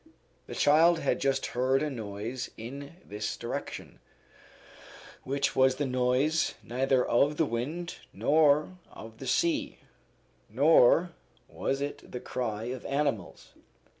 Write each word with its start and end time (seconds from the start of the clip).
The 0.47 0.55
child 0.55 0.97
had 0.97 1.19
just 1.21 1.45
heard 1.53 1.83
a 1.83 1.89
noise 1.91 2.49
in 2.57 2.95
this 3.05 3.37
direction, 3.37 3.99
which 5.23 5.55
was 5.55 5.75
the 5.75 5.85
noise 5.85 6.55
neither 6.63 7.05
of 7.05 7.37
the 7.37 7.45
wind 7.45 7.97
nor 8.11 8.79
of 8.91 9.19
the 9.19 9.27
sea, 9.27 9.77
nor 10.49 11.11
was 11.47 11.81
it 11.81 12.11
the 12.11 12.19
cry 12.19 12.63
of 12.63 12.83
animals. 12.87 13.53